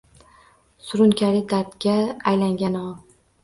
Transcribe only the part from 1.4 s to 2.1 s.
dardga